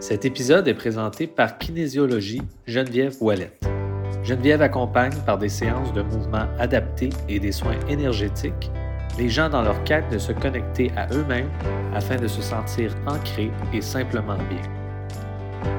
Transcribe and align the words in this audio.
Cet 0.00 0.24
épisode 0.24 0.68
est 0.68 0.74
présenté 0.74 1.26
par 1.26 1.58
Kinésiologie 1.58 2.42
Geneviève 2.66 3.16
Ouellette. 3.20 3.66
Geneviève 4.22 4.62
accompagne 4.62 5.16
par 5.24 5.38
des 5.38 5.48
séances 5.48 5.92
de 5.92 6.02
mouvements 6.02 6.48
adaptés 6.58 7.10
et 7.28 7.38
des 7.40 7.52
soins 7.52 7.78
énergétiques 7.88 8.70
les 9.18 9.28
gens 9.28 9.48
dans 9.48 9.62
leur 9.62 9.82
quête 9.84 10.08
de 10.10 10.18
se 10.18 10.32
connecter 10.32 10.92
à 10.96 11.06
eux-mêmes 11.12 11.50
afin 11.94 12.16
de 12.16 12.26
se 12.26 12.42
sentir 12.42 12.94
ancrés 13.06 13.50
et 13.72 13.80
simplement 13.80 14.36
bien. 14.36 14.62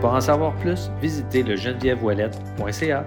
Pour 0.01 0.13
en 0.13 0.21
savoir 0.21 0.55
plus, 0.55 0.89
visitez 1.02 1.43
le 1.43 1.55
genevièveouellette.ca. 1.55 3.05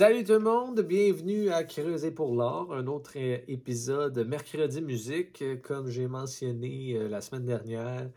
Salut 0.00 0.24
tout 0.24 0.32
le 0.32 0.38
monde, 0.38 0.80
bienvenue 0.80 1.50
à 1.50 1.62
Creuser 1.62 2.10
pour 2.10 2.34
l'art, 2.34 2.72
un 2.72 2.86
autre 2.86 3.12
euh, 3.16 3.36
épisode 3.48 4.16
Mercredi 4.26 4.80
Musique. 4.80 5.44
Comme 5.60 5.88
j'ai 5.88 6.08
mentionné 6.08 6.94
euh, 6.94 7.06
la 7.06 7.20
semaine 7.20 7.44
dernière, 7.44 8.08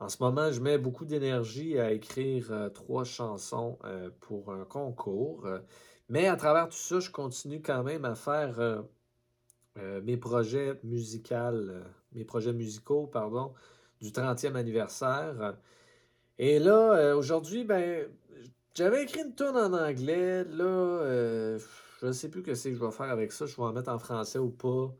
en 0.00 0.08
ce 0.08 0.22
moment, 0.22 0.50
je 0.50 0.62
mets 0.62 0.78
beaucoup 0.78 1.04
d'énergie 1.04 1.78
à 1.78 1.92
écrire 1.92 2.50
euh, 2.50 2.70
trois 2.70 3.04
chansons 3.04 3.78
pour 4.20 4.50
un 4.54 4.64
concours. 4.64 5.46
Mais 6.08 6.28
à 6.28 6.36
travers 6.36 6.70
tout 6.70 6.78
ça, 6.78 6.98
je 6.98 7.10
continue 7.10 7.60
quand 7.60 7.82
même 7.82 8.06
à 8.06 8.14
faire 8.14 8.82
mes 9.76 10.16
projets 10.16 10.80
musicaux, 10.82 11.68
mes 12.12 12.24
projets 12.24 12.54
musicaux, 12.54 13.06
pardon, 13.06 13.52
du 14.00 14.08
30e 14.08 14.54
anniversaire. 14.54 15.58
Et 16.38 16.58
là, 16.58 17.14
aujourd'hui, 17.14 17.64
ben, 17.64 18.08
j'avais 18.78 19.02
écrit 19.02 19.22
une 19.22 19.34
tune 19.34 19.56
en 19.56 19.72
anglais. 19.72 20.44
Là, 20.44 20.64
euh, 20.64 21.58
je 22.00 22.06
ne 22.06 22.12
sais 22.12 22.28
plus 22.30 22.44
que 22.44 22.54
c'est 22.54 22.70
que 22.70 22.76
je 22.76 22.84
vais 22.84 22.92
faire 22.92 23.10
avec 23.10 23.32
ça. 23.32 23.44
Je 23.44 23.56
vais 23.56 23.62
en 23.62 23.72
mettre 23.72 23.90
en 23.90 23.98
français 23.98 24.38
ou 24.38 24.50
pas. 24.50 24.94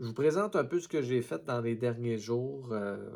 Je 0.00 0.06
vous 0.06 0.12
présente 0.12 0.56
un 0.56 0.64
peu 0.64 0.80
ce 0.80 0.88
que 0.88 1.00
j'ai 1.00 1.22
fait 1.22 1.44
dans 1.44 1.60
les 1.60 1.76
derniers 1.76 2.18
jours. 2.18 2.72
Euh, 2.72 3.10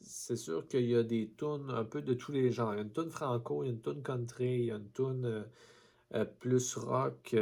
c'est 0.00 0.36
sûr 0.36 0.66
qu'il 0.68 0.86
y 0.86 0.96
a 0.96 1.02
des 1.02 1.30
tunes 1.36 1.70
un 1.70 1.84
peu 1.84 2.00
de 2.00 2.14
tous 2.14 2.32
les 2.32 2.50
genres. 2.50 2.72
Il 2.72 2.76
y 2.76 2.80
a 2.80 2.82
une 2.82 2.92
tune 2.92 3.10
franco, 3.10 3.62
il 3.62 3.66
y 3.66 3.70
a 3.70 3.72
une 3.72 3.82
tune 3.82 4.02
country, 4.02 4.54
il 4.54 4.64
y 4.66 4.70
a 4.70 4.76
une 4.76 4.90
tune 4.92 5.44
euh, 6.14 6.24
plus 6.24 6.76
rock. 6.76 7.36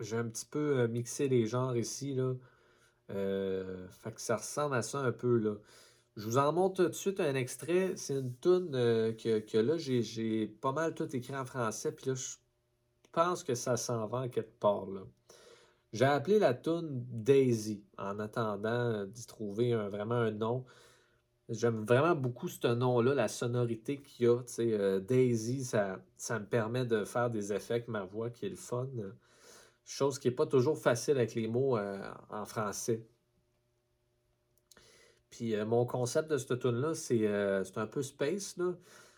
j'ai 0.00 0.16
un 0.16 0.28
petit 0.28 0.46
peu 0.46 0.86
mixé 0.88 1.28
les 1.28 1.46
genres 1.46 1.76
ici. 1.76 2.14
Là. 2.14 2.34
fait 3.08 4.12
que 4.12 4.20
ça 4.20 4.36
ressemble 4.36 4.74
à 4.74 4.82
ça 4.82 4.98
un 4.98 5.12
peu. 5.12 5.38
là. 5.38 5.54
Je 6.20 6.26
vous 6.26 6.36
en 6.36 6.52
montre 6.52 6.82
tout 6.82 6.88
de 6.90 6.94
suite 6.94 7.18
un 7.18 7.34
extrait. 7.34 7.94
C'est 7.96 8.12
une 8.12 8.34
toune 8.34 8.74
euh, 8.74 9.14
que, 9.14 9.56
là, 9.56 9.78
j'ai 9.78 10.46
pas 10.46 10.70
mal 10.70 10.94
tout 10.94 11.16
écrit 11.16 11.34
en 11.34 11.46
français. 11.46 11.92
Puis 11.92 12.10
là, 12.10 12.14
je 12.14 12.36
pense 13.10 13.42
que 13.42 13.54
ça 13.54 13.78
s'en 13.78 14.06
va 14.06 14.28
quelque 14.28 14.58
part. 14.60 14.86
J'ai 15.94 16.04
appelé 16.04 16.38
la 16.38 16.52
toune 16.52 17.06
Daisy 17.08 17.82
en 17.96 18.18
attendant 18.18 19.06
d'y 19.06 19.24
trouver 19.24 19.74
vraiment 19.74 20.16
un 20.16 20.30
nom. 20.30 20.66
J'aime 21.48 21.86
vraiment 21.86 22.14
beaucoup 22.14 22.48
ce 22.48 22.68
nom-là, 22.68 23.14
la 23.14 23.28
sonorité 23.28 23.96
qu'il 23.96 24.26
y 24.26 24.28
a. 24.28 24.42
Euh, 24.58 25.00
Daisy, 25.00 25.64
ça, 25.64 26.04
ça 26.18 26.38
me 26.38 26.44
permet 26.44 26.84
de 26.84 27.06
faire 27.06 27.30
des 27.30 27.50
effets 27.54 27.74
avec 27.74 27.88
ma 27.88 28.04
voix 28.04 28.28
qui 28.28 28.44
est 28.44 28.50
le 28.50 28.56
fun. 28.56 28.88
Chose 29.86 30.18
qui 30.18 30.28
n'est 30.28 30.34
pas 30.34 30.46
toujours 30.46 30.76
facile 30.76 31.16
avec 31.16 31.34
les 31.34 31.48
mots 31.48 31.78
euh, 31.78 31.98
en 32.28 32.44
français. 32.44 33.06
Puis 35.30 35.54
euh, 35.54 35.64
mon 35.64 35.86
concept 35.86 36.30
de 36.30 36.38
cette 36.38 36.58
tune-là, 36.58 36.92
euh, 37.12 37.64
c'est 37.64 37.78
un 37.78 37.86
peu 37.86 38.02
space. 38.02 38.56
Là. 38.56 38.74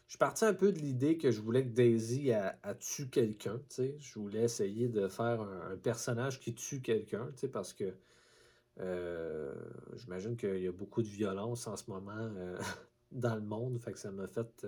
Je 0.07 0.13
suis 0.13 0.19
parti 0.19 0.45
un 0.45 0.55
peu 0.55 0.73
de 0.73 0.79
l'idée 0.79 1.17
que 1.17 1.31
je 1.31 1.41
voulais 1.41 1.65
que 1.65 1.71
Daisy 1.71 2.33
a, 2.33 2.55
tue 2.79 3.09
quelqu'un. 3.09 3.59
Je 3.79 4.19
voulais 4.19 4.43
essayer 4.43 4.89
de 4.89 5.09
faire 5.09 5.41
un, 5.41 5.77
personnage 5.77 6.39
qui 6.39 6.55
tue 6.55 6.83
quelqu'un, 6.83 7.31
parce 7.51 7.73
que 7.73 7.95
euh, 8.81 9.55
j'imagine 9.95 10.37
qu'il 10.37 10.63
y 10.63 10.69
a 10.69 10.73
beaucoup 10.73 11.03
de 11.03 11.09
violence 11.09 11.67
en 11.67 11.77
ce 11.77 11.91
moment 11.91 12.31
dans 13.13 13.35
le 13.35 13.41
monde. 13.41 13.79
Fait 13.79 13.93
que 13.93 13.99
ça 13.99 14.11
m'a 14.11 14.27
fait. 14.27 14.67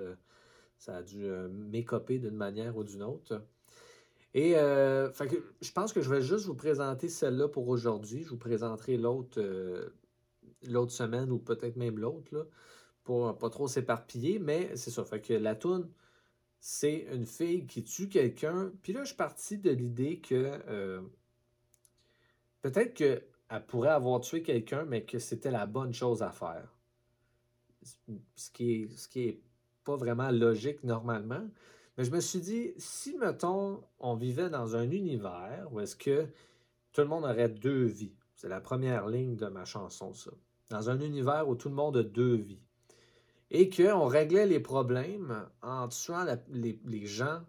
ça 0.79 0.97
a 0.97 1.03
dû 1.03 1.27
m'écoper 1.51 2.19
d'une 2.19 2.37
manière 2.37 2.75
ou 2.79 2.85
d'une 2.85 3.03
autre. 3.03 3.43
Et 4.33 4.55
fait 4.55 5.27
que, 5.29 5.37
je 5.61 5.73
pense 5.73 5.93
que 5.93 6.01
je 6.01 6.09
vais 6.09 6.23
juste 6.23 6.47
vous 6.47 6.55
présenter 6.55 7.11
celle-là 7.11 7.49
pour 7.49 7.69
aujourd'hui. 7.69 8.23
Je 8.23 8.31
vous 8.31 8.39
présenterai 8.39 8.97
l'autre 8.97 9.39
l'autre 10.63 10.93
semaine 10.93 11.31
ou 11.31 11.39
peut-être 11.39 11.77
même 11.77 11.99
l'autre, 11.99 12.49
pour 13.05 13.37
pas 13.39 13.51
trop 13.51 13.69
s'éparpiller, 13.69 14.39
mais 14.39 14.77
c'est 14.77 14.91
ça. 14.91 15.05
Fait 15.05 15.21
que 15.21 15.35
la 15.35 15.55
toune, 15.55 15.91
c'est 16.61 17.07
une 17.13 17.27
fille 17.27 17.67
qui 17.67 17.85
tue 17.85 18.09
quelqu'un. 18.09 18.73
Puis 18.83 18.93
là, 18.93 19.01
je 19.03 19.09
suis 19.09 19.17
parti 19.17 19.59
de 19.59 19.71
l'idée 19.71 20.21
que 20.21 20.59
euh, 20.69 21.03
peut-être 22.63 22.95
qu'elle 22.95 23.23
pourrait 23.69 23.91
avoir 23.91 24.21
tué 24.21 24.43
quelqu'un, 24.43 24.85
mais 24.85 25.05
que 25.05 25.19
c'était 25.19 25.51
la 25.51 25.67
bonne 25.67 25.93
chose 25.93 26.23
à 26.23 26.31
faire. 26.31 26.73
Ce 28.37 28.51
qui 28.51 28.73
est, 28.73 29.09
qui 29.11 29.29
est 29.29 29.41
pas 29.85 29.97
vraiment 29.97 30.31
logique 30.31 30.83
normalement. 30.85 31.47
Mais 31.97 32.05
je 32.05 32.11
me 32.11 32.21
suis 32.21 32.41
dit, 32.41 32.73
si, 32.79 33.17
mettons, 33.19 33.85
on 34.01 34.15
vivait 34.15 34.49
dans 34.49 34.75
un 34.75 34.91
univers 34.91 35.69
où 35.71 35.81
est-ce 35.81 35.95
que 35.95 36.27
tout 36.93 37.03
le 37.03 37.09
monde 37.09 37.25
aurait 37.25 37.49
deux 37.49 37.85
vies, 37.85 38.17
c'est 38.45 38.51
la 38.51 38.61
première 38.61 39.09
ligne 39.09 39.37
de 39.37 39.47
ma 39.47 39.65
chanson, 39.65 40.13
ça 40.13 40.31
dans 40.69 40.91
un 40.91 41.01
univers 41.01 41.49
où 41.49 41.55
tout 41.55 41.71
le 41.71 41.75
monde 41.75 41.97
a 41.97 42.03
deux 42.03 42.35
vies. 42.35 42.61
Et 43.51 43.71
qu'on 43.71 44.05
réglait 44.05 44.45
les 44.45 44.61
problèmes 44.61 45.49
en 45.63 45.89
tuant 45.89 46.27
les, 46.51 47.07
gens 47.07 47.43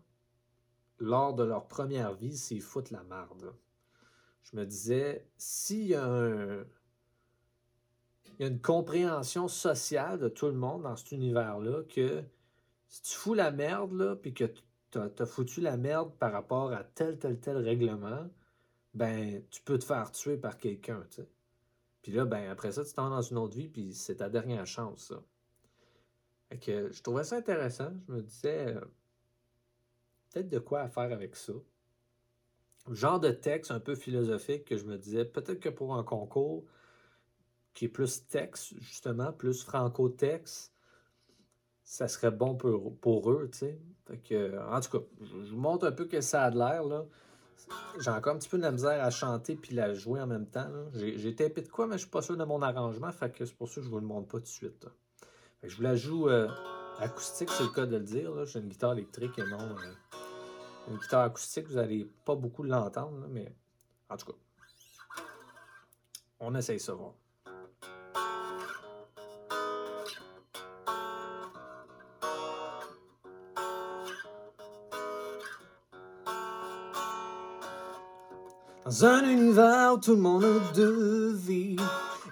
lors 0.99 1.33
de 1.33 1.43
leur 1.43 1.67
première 1.67 2.13
vie 2.13 2.37
s'ils 2.37 2.61
foutent 2.61 2.91
la 2.91 3.03
marde. 3.03 3.53
Je 4.43 4.55
me 4.55 4.65
disais, 4.65 5.27
s'il 5.37 5.87
y 5.87 5.95
a 5.95 6.63
a 8.39 8.45
une 8.45 8.61
compréhension 8.61 9.49
sociale 9.49 10.17
de 10.17 10.29
tout 10.29 10.47
le 10.47 10.53
monde 10.53 10.83
dans 10.83 10.95
cet 10.95 11.11
univers-là 11.11 11.83
que 11.93 12.23
si 12.87 13.01
tu 13.01 13.17
fous 13.17 13.33
la 13.33 13.51
merde, 13.51 14.17
puis 14.21 14.33
que 14.33 14.45
tu 14.91 14.97
as, 14.97 15.25
foutu 15.25 15.59
la 15.59 15.75
merde 15.75 16.13
par 16.19 16.31
rapport 16.31 16.71
à 16.71 16.85
tel, 16.85 17.19
tel, 17.19 17.37
tel 17.37 17.57
règlement, 17.57 18.29
ben, 18.95 19.43
tu 19.51 19.61
peux 19.61 19.77
te 19.77 19.83
faire 19.83 20.09
tuer 20.11 20.37
par 20.37 20.57
quelqu'un, 20.57 21.05
tu 21.11 21.17
sais. 21.17 21.29
Puis 22.01 22.13
là, 22.13 22.25
ben, 22.25 22.49
après 22.49 22.71
ça, 22.71 22.85
tu 22.85 22.93
t'en 22.93 23.09
dans 23.09 23.21
une 23.21 23.37
autre 23.37 23.57
vie, 23.57 23.67
puis 23.67 23.93
c'est 23.93 24.15
ta 24.17 24.29
dernière 24.29 24.65
chance, 24.65 25.07
ça. 25.07 25.21
Fait 26.49 26.57
que 26.57 26.91
je 26.91 27.03
trouvais 27.03 27.23
ça 27.23 27.37
intéressant. 27.37 27.91
Je 28.07 28.13
me 28.13 28.21
disais, 28.21 28.75
euh, 28.75 28.81
peut-être 30.31 30.47
de 30.47 30.59
quoi 30.59 30.87
faire 30.87 31.11
avec 31.11 31.35
ça. 31.35 31.53
Genre 32.91 33.19
de 33.19 33.31
texte 33.31 33.71
un 33.71 33.79
peu 33.79 33.95
philosophique 33.95 34.65
que 34.65 34.77
je 34.77 34.85
me 34.85 34.97
disais, 34.97 35.25
peut-être 35.25 35.59
que 35.59 35.69
pour 35.69 35.95
un 35.95 36.03
concours 36.03 36.63
qui 37.73 37.85
est 37.85 37.89
plus 37.89 38.25
texte, 38.27 38.79
justement, 38.79 39.33
plus 39.33 39.63
franco-texte, 39.63 40.71
ça 41.83 42.07
serait 42.07 42.31
bon 42.31 42.55
pour, 42.55 42.95
pour 42.99 43.31
eux, 43.31 43.49
tu 43.51 43.57
sais. 43.57 43.79
Fait 44.05 44.19
que, 44.19 44.57
en 44.69 44.79
tout 44.79 44.99
cas, 44.99 45.05
je 45.21 45.51
vous 45.51 45.59
montre 45.59 45.85
un 45.85 45.91
peu 45.91 46.05
que 46.05 46.21
ça 46.21 46.43
a 46.43 46.51
de 46.51 46.59
l'air, 46.59 46.83
là 46.83 47.05
j'ai 47.99 48.09
encore 48.09 48.35
un 48.35 48.37
petit 48.37 48.49
peu 48.49 48.57
de 48.57 48.63
la 48.63 48.71
misère 48.71 49.03
à 49.03 49.09
chanter 49.09 49.55
puis 49.55 49.75
la 49.75 49.93
jouer 49.93 50.21
en 50.21 50.27
même 50.27 50.47
temps. 50.47 50.69
J'ai 50.93 51.35
tapé 51.35 51.61
de 51.61 51.69
quoi, 51.69 51.87
mais 51.87 51.93
je 51.93 52.03
suis 52.03 52.09
pas 52.09 52.21
sûr 52.21 52.37
de 52.37 52.43
mon 52.43 52.61
arrangement. 52.61 53.11
Fait 53.11 53.31
que 53.31 53.45
c'est 53.45 53.55
pour 53.55 53.69
ça 53.69 53.75
que 53.75 53.83
je 53.83 53.89
vous 53.89 53.99
le 53.99 54.05
montre 54.05 54.27
pas 54.27 54.37
tout 54.37 54.43
de 54.43 54.47
suite. 54.47 54.87
je 55.63 55.75
vous 55.75 55.83
la 55.83 55.95
joue 55.95 56.29
euh, 56.29 56.49
acoustique, 56.99 57.49
c'est 57.51 57.63
le 57.63 57.69
cas 57.69 57.85
de 57.85 57.97
le 57.97 58.03
dire. 58.03 58.45
J'ai 58.45 58.59
une 58.59 58.67
guitare 58.67 58.93
électrique 58.93 59.37
et 59.39 59.45
non 59.45 59.59
euh, 59.59 60.89
une 60.89 60.97
guitare 60.97 61.23
acoustique. 61.23 61.67
Vous 61.67 61.77
allez 61.77 62.05
pas 62.25 62.35
beaucoup 62.35 62.63
l'entendre, 62.63 63.27
mais 63.29 63.55
en 64.09 64.17
tout 64.17 64.27
cas, 64.27 64.37
on 66.39 66.53
essaye 66.55 66.79
ça. 66.79 66.93
Voir. 66.93 67.13
Dans 78.85 79.03
un 79.03 79.23
univers 79.23 79.93
où 79.93 79.97
tout 79.97 80.11
le 80.11 80.21
monde 80.21 80.43
a 80.43 80.73
deux 80.75 81.33
vies, 81.33 81.75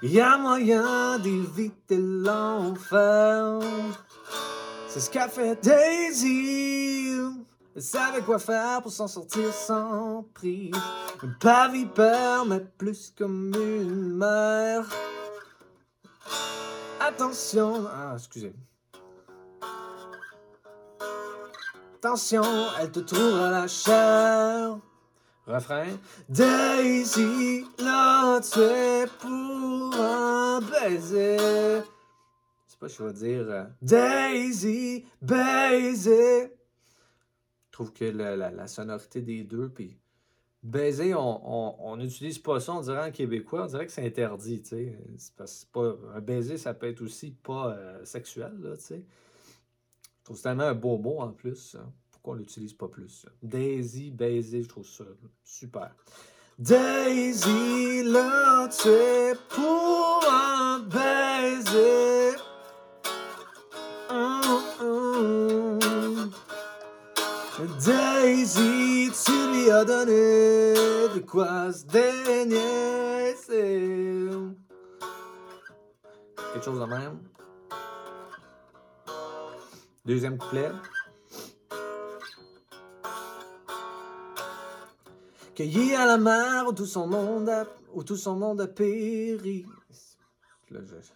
y 0.04 0.20
a 0.20 0.38
moyen 0.38 1.18
d'éviter 1.18 1.98
l'enfer. 1.98 3.60
C'est 4.88 5.00
ce 5.00 5.10
qu'a 5.10 5.28
fait 5.28 5.60
Daisy. 5.64 7.18
Elle 7.76 7.82
savait 7.82 8.22
quoi 8.22 8.38
faire 8.38 8.84
pour 8.84 8.92
s'en 8.92 9.08
sortir 9.08 9.52
sans 9.52 10.28
prix. 10.36 10.70
Pas 11.40 11.70
vipère, 11.70 12.46
mais 12.46 12.60
plus 12.60 13.12
comme 13.18 13.52
une 13.56 14.16
mère. 14.16 14.86
Attention. 17.00 17.88
Ah, 17.92 18.14
excusez. 18.16 18.54
Attention, 21.96 22.44
elle 22.80 22.92
te 22.92 23.00
trouve 23.00 23.42
à 23.42 23.50
la 23.50 23.68
chair. 23.68 24.78
Refrain. 25.46 25.98
Daisy, 26.30 27.66
là 27.80 28.40
tu 28.40 28.60
es 28.60 29.08
pour 29.20 29.94
un 30.00 30.62
baiser. 30.62 31.38
Je 31.38 32.72
sais 32.72 32.78
pas, 32.80 32.88
je 32.88 33.04
vais 33.04 33.14
dire 33.14 33.46
euh, 33.50 33.66
Daisy, 33.82 35.06
baiser. 35.22 36.46
Je 36.46 37.72
trouve 37.72 37.92
que 37.92 38.06
la, 38.06 38.68
sonorité 38.68 39.22
des 39.22 39.44
deux, 39.44 39.68
puis 39.68 39.98
baiser, 40.62 41.14
on 41.14 41.98
n'utilise 41.98 42.40
pas 42.40 42.62
ça, 42.62 42.74
on 42.74 42.82
dirait 42.82 43.10
en 43.10 43.12
québécois, 43.12 43.64
on 43.64 43.68
dirait 43.68 43.86
que 43.86 43.92
c'est 43.92 44.06
interdit, 44.06 44.62
tu 44.62 44.70
sais. 44.70 44.98
Parce 45.36 45.66
pas, 45.66 45.94
un 46.14 46.22
baiser, 46.22 46.58
ça 46.58 46.74
peut 46.74 46.88
être 46.88 47.02
aussi 47.02 47.32
pas 47.32 47.74
euh, 47.74 48.06
sexuel, 48.06 48.54
là, 48.62 48.78
tu 48.78 48.84
sais. 48.84 49.04
Je 50.20 50.24
trouve 50.24 50.42
tellement 50.42 50.64
un 50.64 50.74
beau 50.74 50.98
mot 50.98 51.20
en 51.20 51.34
plus. 51.34 51.76
hein. 51.76 51.92
Pourquoi 52.24 52.38
on 52.38 52.40
l'utilise 52.40 52.74
pas 52.74 52.88
plus? 52.88 53.26
Daisy, 53.42 54.10
baiser, 54.10 54.64
je 54.64 54.70
trouve 54.70 54.88
ça 54.88 55.04
super. 55.44 55.94
Daisy, 56.58 58.00
es 58.00 59.34
pour 59.50 60.24
un 60.32 60.80
baiser. 60.80 62.38
Hum, 64.10 64.42
hum. 64.80 66.32
Daisy, 67.84 69.12
tu 69.26 69.52
lui 69.52 69.70
as 69.70 69.84
donné 69.84 70.76
de 71.16 71.20
quoi 71.28 71.74
se 71.74 71.84
déniaiser. 71.88 72.30
Quelque 76.54 76.64
chose 76.64 76.80
de 76.80 76.86
même. 76.86 77.20
Deuxième 80.06 80.38
couplet. 80.38 80.72
Cueilli 85.56 85.94
à 85.94 86.08
la 86.08 86.18
mer 86.18 86.68
où 86.68 86.74
tout 86.74 86.88
son 86.88 87.06
monde 87.06 87.48
a, 87.48 87.66
où 87.94 88.04
tout 88.04 88.16
son 88.16 88.36
monde 88.36 88.66
péri. 88.66 89.66
Là, 90.72 90.80
je, 90.84 90.96
je 90.96 91.12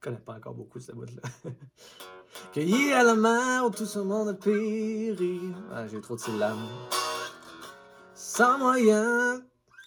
connais 0.00 0.16
pas 0.16 0.34
encore 0.34 0.54
beaucoup 0.54 0.80
cette 0.80 0.94
bout-là. 0.94 1.22
Cueilli 2.54 2.92
à 2.92 3.02
la 3.02 3.14
mer 3.14 3.66
où 3.66 3.70
tout 3.70 3.84
son 3.84 4.06
monde 4.06 4.28
a 4.28 4.34
péri. 4.34 5.40
Ah, 5.70 5.86
j'ai 5.86 6.00
trop 6.00 6.16
de 6.16 6.20
syllabes. 6.20 6.56
Sans 8.14 8.58
moyen. 8.58 9.42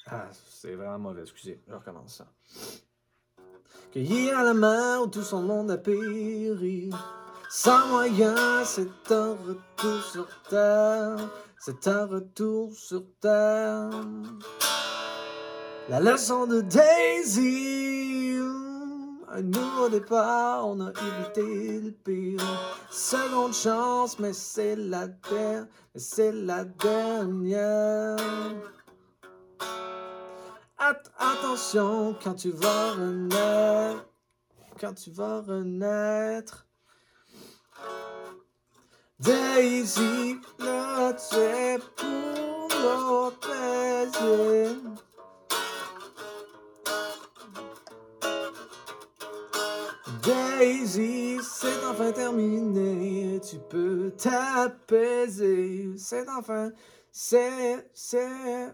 Ah, 0.06 0.28
c'est 0.50 0.76
vraiment 0.76 1.00
mauvais, 1.00 1.22
excusez. 1.22 1.60
Je 1.68 1.74
recommence 1.74 2.18
ça. 2.18 2.28
Cueilli 3.92 4.30
à 4.30 4.44
la 4.44 4.54
mer 4.54 5.02
où 5.02 5.08
tout 5.08 5.24
son 5.24 5.42
monde 5.42 5.72
a 5.72 5.78
péri. 5.78 6.92
Sans 7.50 7.88
moyen, 7.88 8.64
c'est 8.64 9.12
un 9.12 9.32
retour 9.32 10.04
sur 10.04 10.28
terre. 10.50 11.18
C'est 11.64 11.88
un 11.88 12.08
retour 12.08 12.74
sur 12.74 13.04
terre. 13.20 13.92
La 15.90 16.00
leçon 16.00 16.48
de 16.48 16.62
Daisy. 16.62 18.36
Un 19.30 19.44
nouveau 19.44 19.88
départ, 19.88 20.68
on 20.68 20.82
a 20.82 20.90
évité 20.90 21.80
le 21.80 21.92
pire. 21.92 22.42
Seconde 22.90 23.54
chance, 23.54 24.18
mais 24.18 24.34
c'est 24.34 24.76
la 24.76 25.08
dernière. 25.08 25.68
Mais 25.94 26.02
c'est 26.02 26.32
la 26.32 26.66
dernière. 26.66 28.18
At- 30.80 31.12
attention 31.20 32.16
quand 32.24 32.34
tu 32.34 32.50
vas 32.50 32.94
renaître. 32.94 34.04
Quand 34.80 34.96
tu 34.96 35.12
vas 35.12 35.42
renaître. 35.42 36.66
Daisy, 39.22 40.38
là 40.60 41.14
tu 41.14 41.36
es 41.38 41.78
pour. 41.96 42.22
Daisy, 50.24 51.40
c'est 51.42 51.84
enfin 51.90 52.12
terminé, 52.12 53.40
tu 53.42 53.58
peux 53.70 54.12
t'apaiser. 54.12 55.94
C'est 55.98 56.30
enfin, 56.30 56.72
c'est, 57.12 57.90
c'est 57.94 58.70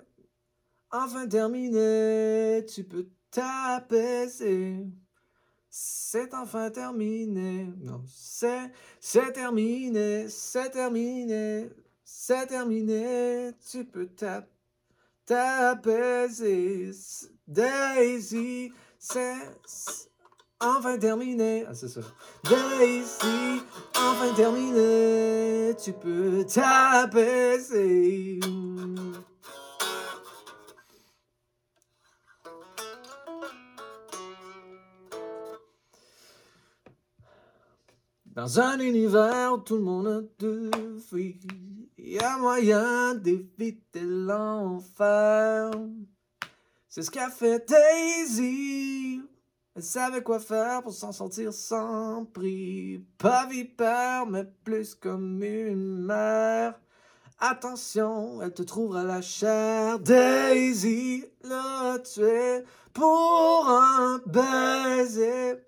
enfin 0.91 1.27
terminé, 1.27 2.65
tu 2.65 2.83
peux 2.83 3.07
t'apaiser. 3.31 4.87
C'est 5.79 6.33
enfin 6.33 6.71
terminé. 6.71 7.67
Non, 7.83 8.01
c'est, 8.07 8.71
c'est 8.99 9.31
terminé, 9.31 10.27
c'est 10.27 10.71
terminé, 10.71 11.69
c'est 12.03 12.47
terminé, 12.47 13.51
tu 13.69 13.85
peux 13.85 14.07
t'a- 14.07 14.47
t'apaiser. 15.23 16.89
Daisy, 17.47 18.71
c'est 18.97 19.35
enfin 20.59 20.97
terminé. 20.97 21.63
Ah, 21.67 21.75
c'est 21.75 21.89
ça. 21.89 22.01
Daisy, 22.43 23.61
enfin 23.95 24.33
terminé, 24.35 25.75
tu 25.77 25.93
peux 25.93 26.43
t'apaiser. 26.51 28.39
Dans 38.37 38.59
un 38.59 38.79
univers 38.81 39.53
où 39.53 39.57
tout 39.57 39.77
le 39.77 39.81
monde 39.81 40.07
a 40.07 40.21
deux 40.37 40.69
vies, 41.11 41.39
il 41.97 42.13
y 42.13 42.19
a 42.19 42.37
moyen 42.37 43.15
d'éviter 43.15 44.03
l'enfer. 44.03 45.71
C'est 46.87 47.01
ce 47.01 47.09
qu'a 47.09 47.31
fait 47.31 47.67
Daisy. 47.67 49.23
Elle 49.75 49.81
savait 49.81 50.21
quoi 50.21 50.39
faire 50.39 50.83
pour 50.83 50.93
s'en 50.93 51.11
sortir 51.11 51.51
sans 51.51 52.25
prix. 52.25 53.03
Pas 53.17 53.47
vipère, 53.47 54.27
mais 54.27 54.45
plus 54.63 54.93
comme 54.93 55.41
une 55.41 56.05
mère. 56.05 56.79
Attention, 57.39 58.39
elle 58.43 58.53
te 58.53 58.61
trouvera 58.61 59.03
la 59.03 59.23
chair. 59.23 59.97
Daisy, 59.97 61.25
là 61.41 61.97
tu 61.97 62.21
es 62.21 62.63
pour 62.93 63.67
un 63.67 64.21
baiser. 64.27 65.66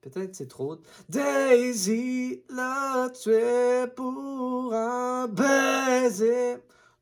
Peut-être 0.00 0.34
c'est 0.34 0.48
trop. 0.48 0.78
Daisy, 1.08 2.44
là 2.50 3.10
tu 3.10 3.30
es 3.32 3.86
pour 3.88 4.72
un 4.72 5.26
baiser. 5.26 6.56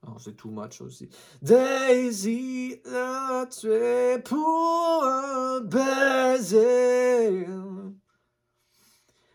Non, 0.06 0.18
c'est 0.18 0.36
too 0.36 0.50
much 0.50 0.80
aussi. 0.80 1.08
Daisy, 1.42 2.80
là 2.86 3.46
tu 3.46 3.70
es 3.70 4.18
pour 4.20 5.04
un 5.04 5.60
baiser. 5.60 7.46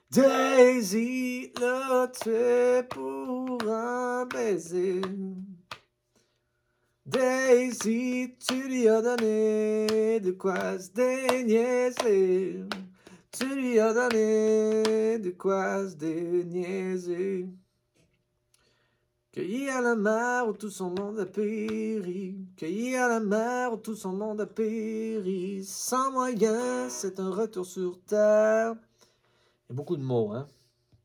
Daisy, 0.10 1.52
là 1.60 2.08
tu 2.08 2.30
es 2.30 2.84
pour 2.84 3.60
un 3.70 4.26
baiser. 4.26 5.02
Daisy, 7.06 8.36
tu 8.40 8.64
lui 8.68 8.88
as 8.88 9.02
donné 9.02 10.20
de 10.20 10.32
quoi 10.32 10.80
se 10.80 10.92
déniaiser. 10.92 12.64
Tu 13.32 13.56
lui 13.56 13.80
as 13.80 13.94
donné 13.94 15.18
de 15.20 15.30
quoi 15.32 15.90
se 15.90 15.96
déniaiser. 15.96 17.48
Cueilli 19.32 19.70
à 19.70 19.80
la 19.80 19.96
mer 19.96 20.50
où 20.50 20.54
tout 20.54 20.70
son 20.70 20.90
monde 20.90 21.18
a 21.18 21.26
péri. 21.26 22.36
Cueilli 22.58 22.98
à 22.98 23.08
la 23.08 23.22
mer 23.22 23.72
où 23.72 23.78
tout 23.78 23.96
son 23.96 24.12
monde 24.12 24.42
a 24.42 24.46
péri. 24.46 25.64
Sans 25.64 26.12
moyen, 26.12 26.90
c'est 26.90 27.22
un 27.22 27.30
retour 27.30 27.66
sur 27.66 28.02
terre. 28.02 28.74
Il 28.74 29.70
y 29.70 29.72
a 29.72 29.76
beaucoup 29.76 29.96
de 29.96 30.04
mots, 30.04 30.34
hein? 30.34 30.46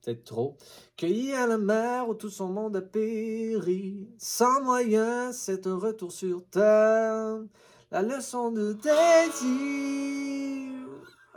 Peut-être 0.02 0.24
trop. 0.24 0.56
Cueilli 0.96 1.32
à 1.32 1.46
la 1.46 1.58
mer 1.58 2.08
où 2.08 2.14
tout 2.14 2.30
son 2.30 2.48
monde 2.48 2.74
a 2.74 2.82
péri. 2.82 4.08
Sans 4.18 4.62
moyen, 4.62 5.32
c'est 5.32 5.68
un 5.68 5.78
retour 5.78 6.10
sur 6.10 6.44
terre. 6.46 7.38
La 7.92 8.02
leçon 8.02 8.50
de 8.50 8.72
Daisy. 8.72 10.75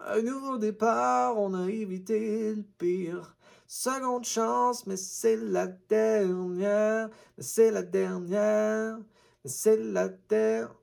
Un 0.07 0.21
nouveau 0.21 0.57
départ, 0.57 1.37
on 1.37 1.53
a 1.53 1.69
évité 1.69 2.55
le 2.55 2.63
pire. 2.63 3.35
Seconde 3.67 4.25
chance, 4.25 4.87
mais 4.87 4.97
c'est 4.97 5.35
la 5.35 5.67
dernière. 5.67 7.09
Mais 7.37 7.43
c'est 7.43 7.71
la 7.71 7.83
dernière. 7.83 8.97
Mais 9.43 9.49
c'est 9.49 9.77
la 9.77 10.09
dernière. 10.09 10.75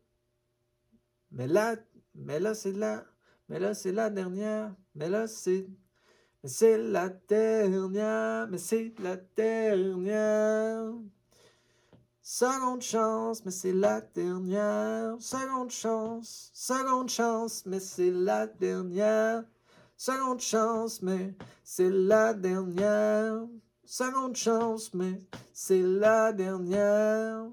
Mais 1.30 1.46
là, 1.46 1.76
mais 2.14 2.40
là, 2.40 2.54
c'est 2.54 2.72
la. 2.72 3.04
Mais 3.48 3.58
là, 3.58 3.74
c'est 3.74 3.92
la 3.92 4.10
dernière. 4.10 4.74
Mais 4.94 5.08
là, 5.08 5.26
c'est. 5.26 5.66
Mais 6.42 6.48
c'est 6.48 6.78
la 6.78 7.08
dernière. 7.08 8.48
Mais 8.48 8.58
c'est 8.58 8.94
la 9.00 9.16
dernière. 9.16 10.92
Seconde 12.28 12.82
chance, 12.82 13.44
mais 13.44 13.52
c'est 13.52 13.72
la 13.72 14.00
dernière. 14.00 15.14
Seconde 15.20 15.70
chance, 15.70 16.50
seconde 16.52 17.08
chance, 17.08 17.62
mais 17.66 17.78
c'est 17.78 18.10
la 18.10 18.48
dernière. 18.48 19.44
Seconde 19.96 20.40
chance, 20.40 21.02
mais 21.02 21.36
c'est 21.62 21.88
la 21.88 22.34
dernière. 22.34 23.46
Seconde 23.84 24.34
chance, 24.34 24.92
mais 24.92 25.20
c'est 25.52 25.80
la 25.80 26.32
dernière. 26.32 27.44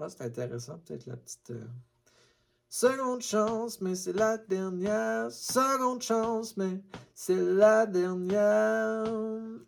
Ah, 0.00 0.08
c'est 0.08 0.22
intéressant, 0.22 0.78
peut-être 0.78 1.06
la 1.06 1.16
petite. 1.16 1.50
Euh, 1.50 1.66
seconde 2.68 3.20
chance, 3.20 3.80
mais 3.80 3.96
c'est 3.96 4.12
la 4.12 4.38
dernière. 4.38 5.32
Seconde 5.32 6.02
chance, 6.02 6.56
mais 6.56 6.80
c'est 7.16 7.34
la 7.34 7.84
dernière. 7.84 9.06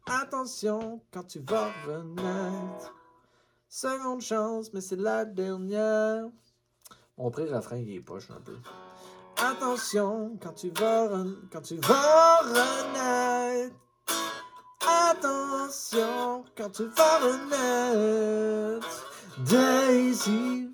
Attention 0.06 1.00
quand 1.10 1.24
tu 1.24 1.40
vas 1.40 1.72
renaître. 1.84 2.92
Seconde 3.76 4.22
chance, 4.22 4.72
mais 4.72 4.80
c'est 4.80 4.96
la 4.96 5.26
dernière. 5.26 6.30
Mon 7.18 7.30
pré-refrain, 7.30 7.76
il 7.76 7.94
est 7.94 8.00
poche 8.00 8.30
un 8.30 8.40
peu. 8.40 8.56
Attention 9.36 10.38
quand 10.42 10.54
tu 10.54 10.70
vas, 10.70 11.10
quand 11.52 11.60
tu 11.60 11.76
vas. 11.76 12.40
Attention 15.10 16.46
quand 16.56 16.70
tu 16.70 16.84
vas 16.84 17.18
renaître. 17.18 18.86
Daisy. 19.40 20.70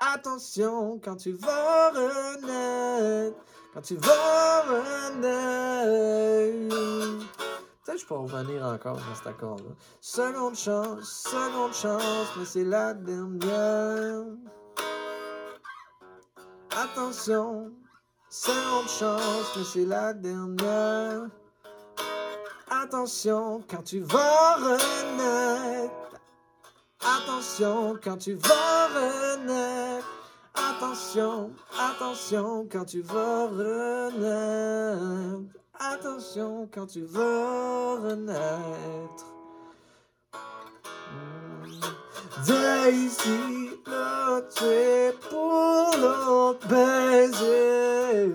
Attention 0.00 0.98
quand 1.04 1.16
tu 1.16 1.32
vas 1.32 1.90
renaître. 1.90 3.36
Quand 3.74 3.82
tu 3.82 3.96
vas 3.96 4.62
renaître. 4.62 5.28
Je 7.98 8.06
peux 8.06 8.14
revenir 8.14 8.64
encore 8.64 8.96
dans 8.96 9.14
cet 9.16 9.26
accord-là. 9.26 9.74
Seconde 10.00 10.54
chance, 10.54 11.26
seconde 11.28 11.74
chance, 11.74 12.28
mais 12.36 12.44
c'est 12.44 12.64
la 12.64 12.94
dernière. 12.94 14.22
Attention, 16.70 17.72
seconde 18.30 18.88
chance, 18.88 19.52
mais 19.56 19.64
c'est 19.64 19.84
la 19.84 20.14
dernière. 20.14 21.26
Attention 22.70 23.64
quand 23.68 23.82
tu 23.82 23.98
vas 24.00 24.54
renaître. 24.56 25.92
Attention 27.00 27.98
quand 28.02 28.18
tu 28.18 28.34
vas 28.34 28.86
renaître. 28.94 30.06
Attention, 30.54 31.50
attention 31.76 32.68
quand 32.70 32.84
tu 32.84 33.00
vas 33.02 33.46
renaître. 33.48 34.28
Attention 35.80 36.68
quand 36.74 36.86
tu 36.86 37.02
vas 37.02 38.00
renaître. 38.02 39.26
Daisy, 42.44 43.70
le 43.86 44.48
tuer 44.50 45.12
pour 45.30 45.90
le 45.96 46.54
baiser. 46.68 48.32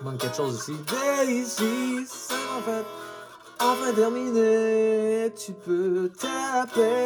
Il 0.00 0.04
manque 0.06 0.18
quelque 0.18 0.36
chose 0.36 0.54
ici. 0.56 0.76
Daisy, 0.86 2.06
c'est 2.06 2.34
en 2.34 2.62
fait, 2.62 2.86
enfin 3.60 3.92
terminé. 3.94 5.32
Tu 5.36 5.52
peux 5.52 6.10
taper. 6.18 6.98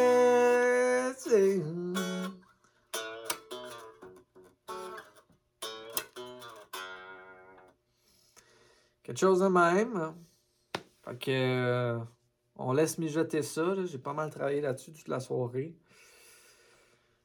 Chose 9.15 9.39
de 9.39 9.47
même. 9.47 10.13
Fait 11.03 11.17
que. 11.17 11.31
Euh, 11.31 11.99
on 12.55 12.73
laisse 12.73 12.97
mijoter 12.97 13.41
ça. 13.41 13.75
J'ai 13.85 13.97
pas 13.97 14.13
mal 14.13 14.29
travaillé 14.29 14.61
là-dessus 14.61 14.93
toute 14.93 15.07
la 15.07 15.19
soirée. 15.19 15.75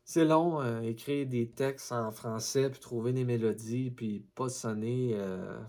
C'est 0.05 0.25
long, 0.25 0.63
euh, 0.63 0.81
écrire 0.81 1.27
des 1.27 1.51
textes 1.51 1.93
en 1.93 2.11
français, 2.11 2.71
puis 2.71 2.81
trouver 2.81 3.13
des 3.13 3.25
mélodies, 3.25 3.91
puis 3.91 4.21
pas 4.35 4.49
sonner. 4.49 5.13
Euh, 5.15 5.61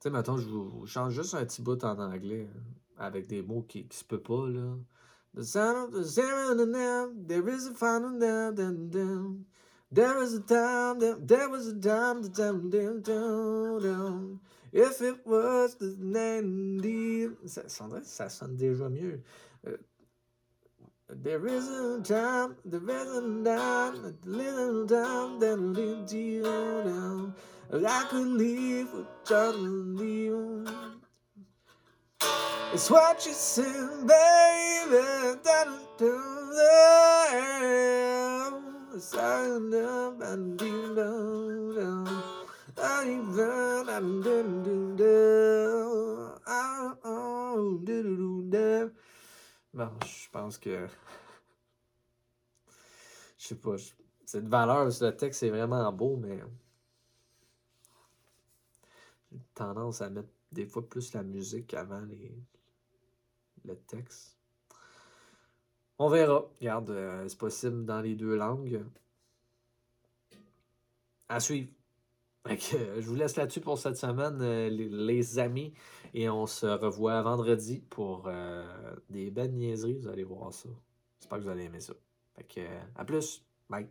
tu 0.00 0.04
sais, 0.04 0.10
maintenant, 0.10 0.38
je 0.38 0.48
vous 0.48 0.86
change 0.86 1.12
juste 1.12 1.34
un 1.34 1.44
petit 1.44 1.60
bout 1.60 1.84
en 1.84 1.98
anglais, 1.98 2.48
hein, 2.50 2.60
avec 2.96 3.26
des 3.26 3.42
mots 3.42 3.62
qui, 3.62 3.86
qui 3.86 3.98
se 3.98 4.04
peut 4.04 4.22
pas, 4.22 4.48
là. 4.48 4.76
The 5.36 5.42
sound 5.42 5.94
of 5.94 6.14
the. 8.90 9.53
There 9.94 10.18
was 10.18 10.34
a 10.34 10.40
time, 10.40 10.98
there 11.24 11.48
was 11.48 11.68
a 11.68 11.78
time, 11.78 12.22
down, 12.22 12.68
down, 12.68 13.00
down, 13.02 13.80
down. 13.80 14.40
If 14.72 15.00
it 15.00 15.24
was 15.24 15.76
the 15.76 15.94
name, 16.00 16.80
ça, 17.46 17.62
ça 18.02 18.28
sonne 18.28 18.56
déjà 18.56 18.90
mieux. 18.90 19.22
Uh, 19.64 19.76
there 21.10 21.46
is 21.46 21.68
a 21.68 22.00
time, 22.02 22.56
there 22.64 22.90
is 22.90 23.08
a 23.08 23.44
time, 23.44 24.04
a 24.04 24.12
little 24.28 24.84
time 24.84 25.38
that 25.38 25.60
leads 25.60 26.12
you 26.12 26.42
down. 26.42 27.32
I 27.72 28.04
could 28.10 28.26
leave 28.26 28.92
with 28.92 29.06
just 29.24 29.58
leave. 29.58 30.68
It's 32.72 32.90
what 32.90 33.24
you 33.24 33.32
said, 33.32 34.08
baby. 34.08 35.38
That 35.44 35.68
the 35.98 36.34
Bon, 49.72 49.90
je 50.06 50.30
pense 50.30 50.58
que. 50.58 50.86
Je 53.38 53.48
sais 53.48 53.56
pas. 53.56 53.74
Cette 54.24 54.48
valeur, 54.48 54.92
ce 54.92 55.06
texte 55.06 55.42
est 55.42 55.50
vraiment 55.50 55.92
beau, 55.92 56.16
mais. 56.16 56.40
J'ai 59.32 59.40
tendance 59.54 60.00
à 60.02 60.08
mettre 60.08 60.28
des 60.52 60.66
fois 60.66 60.88
plus 60.88 61.12
la 61.14 61.24
musique 61.24 61.74
avant 61.74 62.02
les... 62.02 62.32
le 63.64 63.76
texte. 63.76 64.38
On 65.98 66.08
verra. 66.08 66.44
Regarde, 66.60 66.90
euh, 66.90 67.28
c'est 67.28 67.38
possible 67.38 67.84
dans 67.84 68.00
les 68.00 68.14
deux 68.14 68.36
langues. 68.36 68.84
À 71.28 71.40
suivre. 71.40 71.70
Euh, 72.46 73.00
je 73.00 73.06
vous 73.06 73.14
laisse 73.14 73.36
là-dessus 73.36 73.60
pour 73.60 73.78
cette 73.78 73.96
semaine, 73.96 74.38
euh, 74.42 74.68
les, 74.68 75.38
amis. 75.38 75.72
Et 76.12 76.28
on 76.28 76.46
se 76.46 76.66
revoit 76.66 77.22
vendredi 77.22 77.80
pour 77.90 78.28
des 79.10 79.30
belles 79.30 79.54
niaiseries. 79.54 79.98
Vous 79.98 80.08
allez 80.08 80.24
voir 80.24 80.52
ça. 80.52 80.68
J'espère 81.18 81.38
que 81.38 81.44
vous 81.44 81.50
allez 81.50 81.64
aimer 81.64 81.80
ça. 81.80 81.94
Fait 82.36 82.68
à 82.94 83.04
plus. 83.04 83.44
Bye. 83.68 83.88